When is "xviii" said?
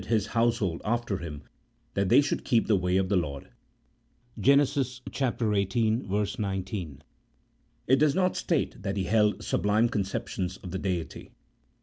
4.65-5.03